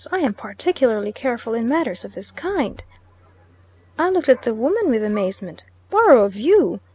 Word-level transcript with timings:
I 0.11 0.17
am 0.17 0.33
particularly 0.33 1.13
careful 1.13 1.53
in 1.53 1.69
matters 1.69 2.03
of 2.03 2.15
this 2.15 2.31
kind." 2.31 2.83
I 3.99 4.09
looked 4.09 4.29
at 4.29 4.41
the 4.41 4.53
woman 4.55 4.89
with 4.89 5.03
amazement. 5.03 5.63
"Borrow 5.91 6.23
of 6.25 6.35
you?" 6.35 6.79